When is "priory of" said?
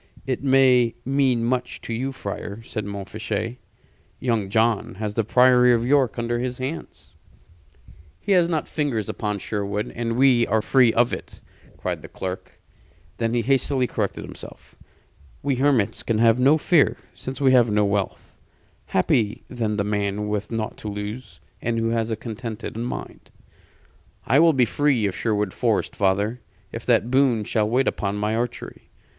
5.23-5.85